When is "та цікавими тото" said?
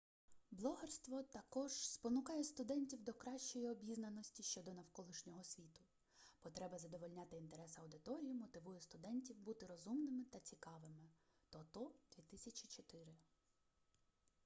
10.29-11.91